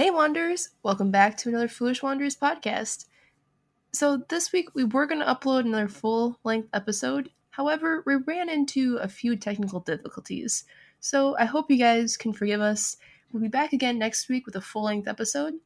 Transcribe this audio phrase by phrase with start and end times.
[0.00, 0.70] Hey, Wanderers!
[0.82, 3.04] Welcome back to another Foolish Wanderers podcast.
[3.92, 7.28] So, this week we were going to upload another full length episode.
[7.50, 10.64] However, we ran into a few technical difficulties.
[11.00, 12.96] So, I hope you guys can forgive us.
[13.30, 15.56] We'll be back again next week with a full length episode.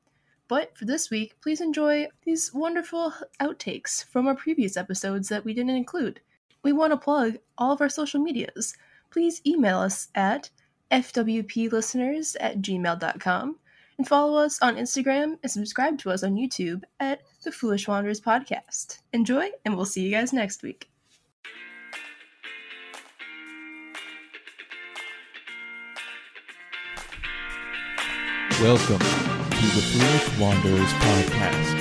[0.49, 5.55] But for this week, please enjoy these wonderful outtakes from our previous episodes that we
[5.55, 6.19] didn't include.
[6.65, 8.77] We want to plug all of our social medias.
[9.13, 10.51] Please email us at
[10.91, 13.61] fwplisteners at gmail.com
[13.99, 18.21] and follow us on Instagram and subscribe to us on YouTube at the Foolish Wanderers
[18.21, 18.99] Podcast.
[19.13, 20.89] Enjoy, and we'll see you guys next week.
[28.61, 31.77] Welcome to the Foolish Wanderers podcast.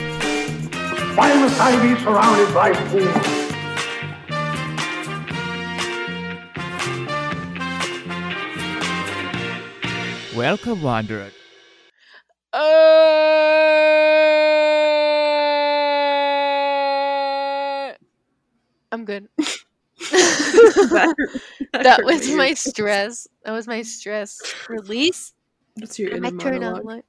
[1.16, 3.54] Why must I be surrounded by fools?
[10.36, 11.30] Welcome, Wanderer.
[17.90, 17.94] Uh,
[18.92, 19.28] I'm good.
[21.72, 23.28] that was my stress.
[23.44, 25.34] That was my stress release.
[25.76, 26.86] What's your I inner on monologue?
[26.86, 27.06] light.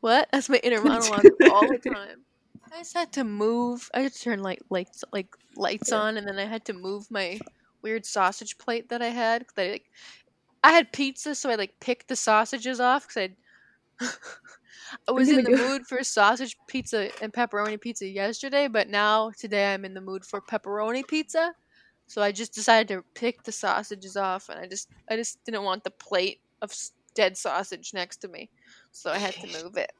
[0.00, 0.28] What?
[0.32, 2.24] That's my inner monologue all the time.
[2.72, 3.90] I just had to move.
[3.94, 7.10] I had to turn like lights like lights on, and then I had to move
[7.10, 7.38] my
[7.82, 9.46] weird sausage plate that I had.
[9.56, 9.90] I like,
[10.62, 13.30] I had pizza, so I like picked the sausages off because
[14.00, 14.08] I.
[15.08, 19.72] I was in the mood for sausage pizza and pepperoni pizza yesterday, but now today
[19.74, 21.54] I'm in the mood for pepperoni pizza.
[22.06, 25.64] So I just decided to pick the sausages off, and I just I just didn't
[25.64, 26.72] want the plate of
[27.14, 28.50] dead sausage next to me,
[28.92, 29.92] so I had to move it.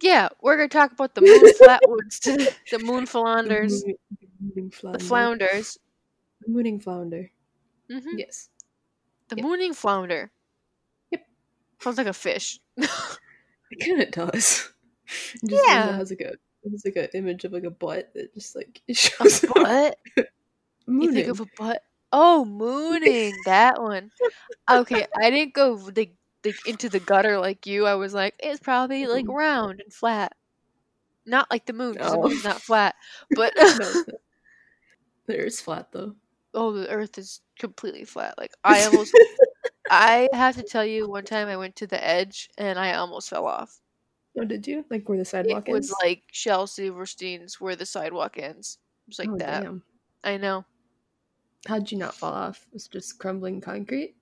[0.00, 2.36] Yeah, we're gonna talk about the moon flatwoods, to
[2.70, 4.98] the moon flounders, The mooning the flounder.
[4.98, 5.78] flounders,
[6.42, 7.30] The mooning flounder.
[7.90, 8.48] hmm Yes.
[9.28, 9.46] the Yep.
[9.46, 10.32] mooning flounder.
[11.86, 12.58] Sounds like a fish.
[13.70, 14.72] It kind of does.
[15.42, 15.96] It just Yeah.
[15.96, 16.34] has like a
[16.64, 19.54] it's like an image of like a butt that just like it a shows up.
[19.54, 19.98] butt?
[20.88, 21.82] You think of a butt?
[22.12, 24.10] Oh, mooning that one.
[24.68, 27.86] Okay, I didn't go like, like into the gutter like you.
[27.86, 29.34] I was like, it's probably like mm-hmm.
[29.36, 30.32] round and flat,
[31.24, 31.94] not like the moon.
[31.96, 32.96] 'cause the moon's not flat,
[33.30, 34.04] but no.
[35.26, 36.14] The Earth's flat though.
[36.54, 38.34] oh, the Earth is completely flat.
[38.38, 39.12] Like I almost,
[39.90, 43.30] I have to tell you, one time I went to the edge and I almost
[43.30, 43.80] fell off.
[44.38, 44.84] Oh, did you?
[44.90, 48.78] Like where the sidewalk It was like Shel Silverstein's where the sidewalk ends.
[49.06, 49.62] It was like oh, that.
[49.62, 49.82] Damn.
[50.24, 50.64] I know.
[51.66, 52.66] How'd you not fall off?
[52.72, 54.14] It's just crumbling concrete.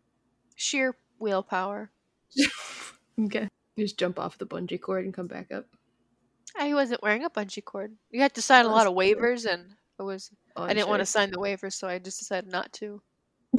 [0.54, 1.91] Sheer willpower.
[3.20, 3.48] okay.
[3.76, 5.66] You just jump off the bungee cord and come back up.
[6.56, 7.92] I wasn't wearing a bungee cord.
[8.10, 11.00] You had to sign a lot of waivers, and it was Oh, I didn't want
[11.00, 13.02] to sign the waivers, so I just decided not to.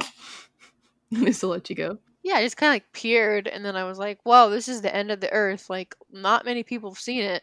[1.12, 1.98] Just to let you go.
[2.22, 4.82] Yeah, I just kind of like peered, and then I was like, "Whoa, this is
[4.82, 7.42] the end of the earth." Like, not many people have seen it.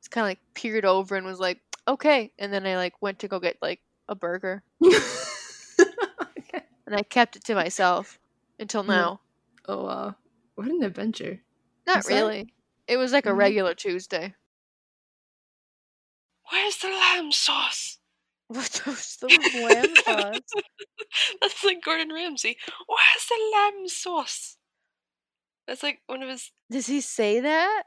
[0.00, 3.20] Just kind of like peered over and was like, "Okay," and then I like went
[3.20, 6.62] to go get like a burger, okay.
[6.86, 8.18] and I kept it to myself
[8.58, 9.20] until now.
[9.68, 10.16] Oh wow.
[10.56, 11.40] What an adventure.
[11.86, 12.52] Not Was that- really.
[12.88, 13.36] It was like a Mhm.
[13.36, 14.34] regular Tuesday.
[16.50, 17.98] Where's the lamb sauce?
[18.52, 20.40] What was the lamb sauce?
[21.40, 22.56] That's like Gordon Ramsay.
[22.86, 24.56] Where's the lamb sauce?
[25.66, 26.50] That's like one of his.
[26.70, 27.84] Does he say that?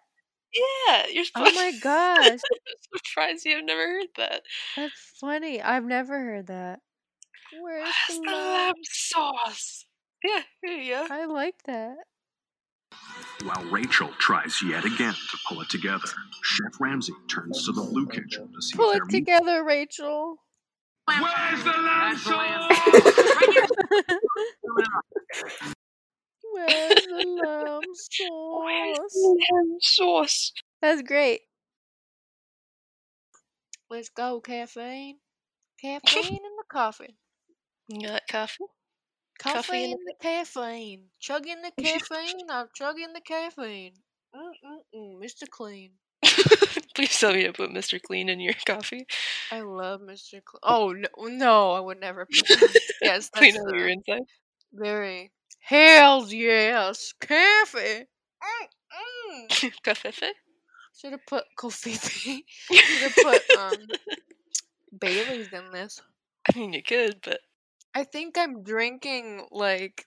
[0.54, 4.44] Yeah, you're Oh my gosh, I'm surprised you have never heard that.
[4.76, 5.62] that's funny.
[5.62, 6.80] I've never heard that.
[7.62, 8.52] Where's Where's the the lamb?
[8.54, 9.86] lamb sauce?
[10.24, 11.08] Yeah, here you go.
[11.12, 11.98] I like that.
[13.44, 16.08] While Rachel tries yet again to pull it together,
[16.42, 19.64] Chef Ramsay turns to the blue kitchen to see Pull if it their meat together,
[19.64, 20.38] Rachel.
[21.08, 22.80] Where's the lamb sauce?
[26.54, 27.82] Where's the lamb
[28.64, 29.14] Where's sauce?
[29.14, 30.54] the lamb sauce?
[30.82, 31.42] That's great.
[33.90, 35.20] Let's go, caffeine.
[35.82, 37.18] Caffeine in the coffee.
[37.90, 38.66] You got coffee?
[39.38, 41.04] Coffee Caffeine in the caffeine.
[41.20, 42.50] Chugging the caffeine.
[42.50, 43.94] I'm chugging the caffeine.
[44.36, 45.48] Mm-mm-mm, Mr.
[45.50, 45.92] Clean.
[46.96, 48.02] Please tell me to put Mr.
[48.02, 49.06] Clean in your coffee.
[49.52, 50.44] I love Mr.
[50.44, 50.60] Clean.
[50.64, 52.26] Oh, no, no, I would never.
[52.26, 54.22] Put yes, Clean out your inside.
[54.74, 55.32] very.
[55.60, 57.14] Hells yes.
[57.20, 58.06] Coffee.
[58.42, 59.72] Mm-mm.
[59.84, 60.34] Coffee?
[60.96, 62.46] Should have put coffee.
[62.72, 63.88] Should have put um
[65.00, 66.02] Bailey's in this.
[66.50, 67.42] I mean, you could, but
[67.94, 70.06] I think I'm drinking like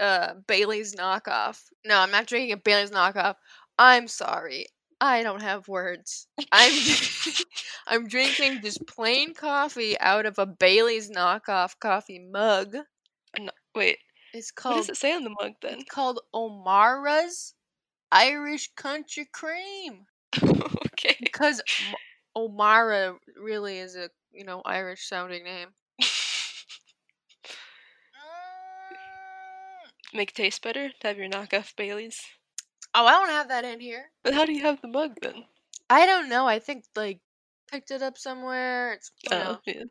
[0.00, 1.62] uh Bailey's knockoff.
[1.84, 3.36] No, I'm not drinking a Bailey's knockoff.
[3.78, 4.66] I'm sorry.
[5.00, 6.26] I don't have words.
[6.52, 6.72] I'm
[7.86, 12.76] I'm drinking just plain coffee out of a Bailey's knockoff coffee mug.
[13.38, 13.98] no, wait.
[14.32, 15.80] It's called What does it say on the mug then?
[15.80, 17.54] it's called O'Mara's
[18.12, 20.06] Irish Country Cream
[20.42, 21.16] okay.
[21.20, 21.62] because
[22.36, 25.68] Omara really is a you know Irish sounding name.
[30.12, 32.20] Make it taste better to have your knockoff Baileys.
[33.00, 34.10] Oh, I don't have that in here.
[34.24, 35.44] But how do you have the mug then?
[35.88, 36.48] I don't know.
[36.48, 37.20] I think like
[37.70, 38.94] picked it up somewhere.
[38.94, 39.58] It's you know.
[39.58, 39.84] Oh, yeah.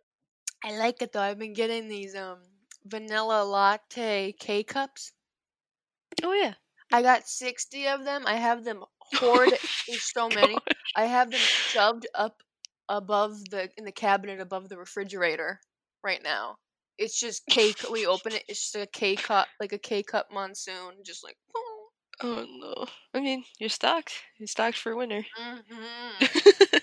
[0.65, 1.21] I like it though.
[1.21, 2.39] I've been getting these um
[2.85, 5.13] vanilla latte K cups.
[6.21, 6.55] Oh yeah.
[6.91, 8.23] I got 60 of them.
[8.27, 8.83] I have them
[9.13, 9.59] hoarded.
[9.87, 10.55] There's so many.
[10.55, 10.75] God.
[10.97, 12.43] I have them shoved up
[12.89, 15.61] above the in the cabinet above the refrigerator
[16.03, 16.57] right now.
[16.97, 17.73] It's just K.
[17.89, 18.43] We open it.
[18.49, 21.37] It's just a K cup, like a K cup monsoon, just like.
[22.21, 22.85] Oh no.
[23.13, 24.13] I mean, you're stocked.
[24.37, 25.25] You're stocked for winter.
[25.35, 26.11] hmm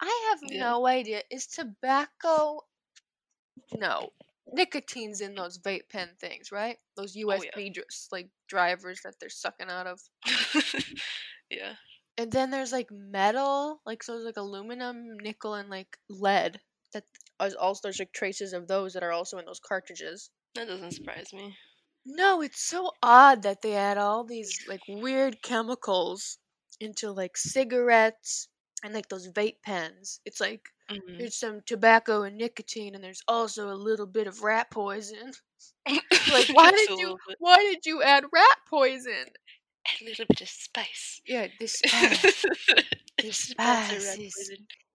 [0.00, 0.58] I have Yeah.
[0.58, 1.22] no idea.
[1.30, 2.66] Is tobacco?
[3.72, 4.12] No,
[4.52, 6.78] nicotine's in those vape pen things, right?
[6.96, 7.50] Those Oh, yeah.
[7.52, 10.00] USB dr- like drivers that they're sucking out of.
[11.50, 11.74] yeah.
[12.16, 16.60] And then there's like metal, like so there's like aluminum, nickel, and like lead.
[16.92, 17.04] That
[17.42, 20.30] is also there's like traces of those that are also in those cartridges.
[20.54, 21.56] That doesn't surprise me.
[22.06, 26.38] No, it's so odd that they add all these like weird chemicals
[26.78, 28.48] into like cigarettes
[28.82, 30.20] and like those vape pens.
[30.24, 31.18] It's like Mhm.
[31.18, 35.32] there's some tobacco and nicotine, and there's also a little bit of rat poison.
[36.28, 37.38] Like, why did you bit.
[37.38, 39.26] why did you add rat poison?
[40.00, 41.20] A little bit of spice.
[41.26, 42.46] Yeah, this spice
[43.20, 44.52] this Spice is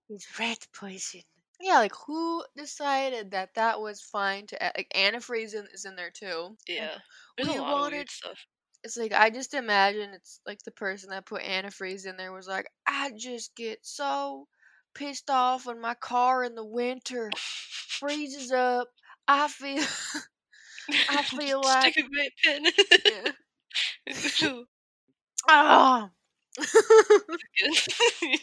[0.10, 1.24] is rat poison.
[1.62, 4.74] Yeah, like who decided that that was fine to add?
[4.78, 6.58] Like antifreeze in, is in there too.
[6.68, 6.98] Yeah.
[7.38, 8.38] There's we a lot of wanted- stuff.
[8.84, 12.48] It's like I just imagine it's like the person that put antifreeze in there was
[12.48, 14.48] like, I just get so
[14.94, 18.90] pissed off when my car in the winter freezes up.
[19.28, 19.84] I feel
[21.10, 22.66] I feel like- Stick a pen.
[23.06, 23.32] yeah.
[24.40, 24.66] Good.
[25.48, 26.10] Ah.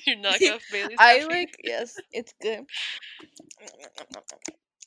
[0.06, 1.34] Your knockoff Bailey's I coffee.
[1.34, 2.64] like yes, it's good.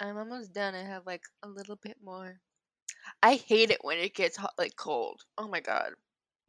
[0.01, 0.75] I'm almost done.
[0.75, 2.39] I have like a little bit more.
[3.24, 5.22] I hate it when it gets hot, like cold.
[5.38, 5.92] Oh my god.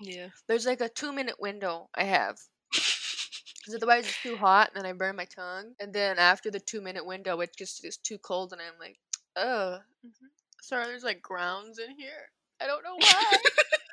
[0.01, 0.29] Yeah.
[0.49, 2.39] There's like a two minute window I have.
[2.71, 5.73] Because otherwise it's too hot and then I burn my tongue.
[5.81, 8.99] And then after the two minute window, it just is too cold and I'm like,
[9.37, 9.81] ugh.
[10.07, 10.27] Mm-hmm.
[10.63, 12.31] Sorry, there's like grounds in here.
[12.61, 13.33] I don't know why.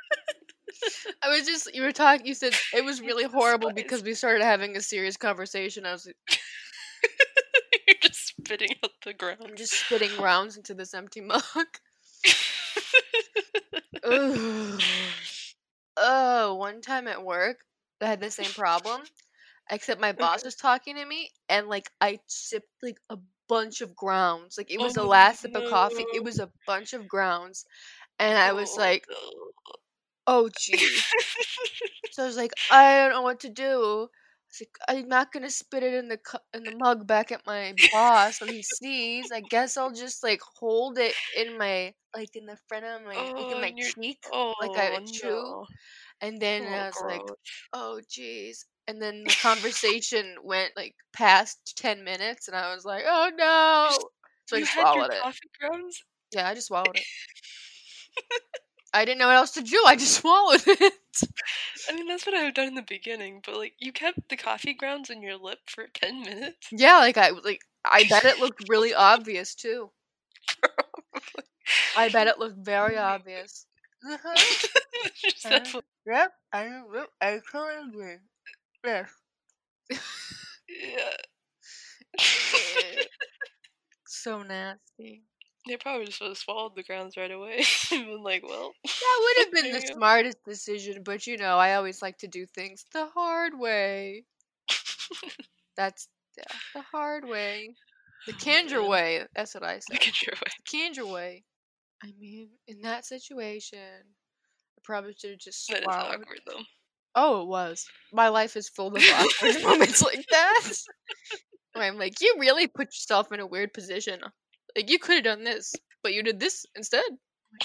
[1.24, 4.44] I was just, you were talking, you said it was really horrible because we started
[4.44, 5.86] having a serious conversation.
[5.86, 6.18] I was like,
[7.88, 9.40] You're just spitting out the ground.
[9.44, 11.44] I'm just spitting rounds into this empty mug.
[15.98, 17.66] Oh, one time at work,
[18.02, 19.02] I had the same problem.
[19.70, 23.96] Except my boss was talking to me, and like I sipped like a bunch of
[23.96, 24.58] grounds.
[24.58, 26.06] Like it was the Oh, last sip of coffee.
[26.14, 27.66] It was a bunch of grounds,
[28.20, 29.53] and I oh, was Oh, like, no.
[30.28, 31.16] "Oh, geez."
[32.10, 35.32] so I was like, "I don't know what to do." I was like, "I'm not
[35.32, 38.62] gonna spit it in the cu- in the mug back at my boss when he
[38.64, 39.32] sees.
[39.32, 43.32] I guess I'll just like hold it in my like in the front of my
[43.38, 45.68] like Oh, in my cheek, oh, like I would chew." no.
[46.22, 47.26] And then Oh, I was like,
[47.74, 53.04] oh jeez and then the conversation went like past 10 minutes and i was like
[53.08, 54.10] oh no
[54.46, 55.26] so i you your swallowed it
[56.32, 57.08] yeah i just swallowed it
[58.94, 59.82] i didn't know what else to do.
[59.86, 60.94] I just swallowed it.
[61.90, 64.30] I mean, that's what I would have done in the beginning, but like, you kept
[64.30, 66.68] the coffee grounds in your lip for 10 minutes?
[66.72, 69.90] yeah like i like i bet it looked really obvious too.
[71.96, 73.66] I bet it looked very obvious.
[74.06, 74.36] uh-huh.
[75.22, 78.18] Just have a- yep i yep, i totally agree.
[78.86, 79.10] Yes.
[80.70, 81.16] Yeah.
[84.08, 85.24] so nasty
[85.68, 87.64] They probably just would have swallowed the grounds right away.
[87.92, 88.74] and been like, well.
[88.84, 92.46] That would have been the smartest decision, but you know, I always like to do
[92.46, 94.26] things the hard way.
[95.78, 96.44] That's yeah,
[96.74, 97.76] the hard way.
[98.28, 99.26] The Kanger way.
[99.36, 99.94] That's what I said.
[99.94, 100.38] Look at way.
[100.58, 101.44] The Kanger way.
[102.04, 106.22] I mean, in that situation, I probably should have just That is swallowed.
[106.22, 106.64] awkward, though.
[107.16, 107.86] Oh, it was.
[108.12, 110.72] My life is full of awkward moments like that.
[111.74, 114.22] Where I'm like, you really put yourself in a weird position.
[114.76, 117.04] Like you could have done this, but you did this instead.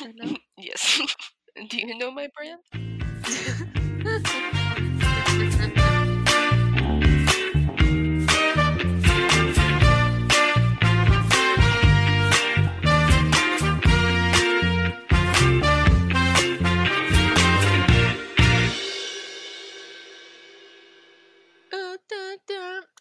[0.00, 0.36] Like, I know.
[0.58, 1.00] Yes.
[1.70, 2.60] Do you know my brand?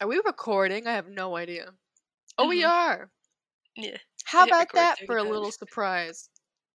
[0.01, 0.87] Are we recording?
[0.87, 1.73] I have no idea.
[2.37, 2.69] Oh, we Mhm.
[2.69, 3.11] are.
[3.77, 3.97] Yeah.
[4.25, 6.29] How about that for a little surprise?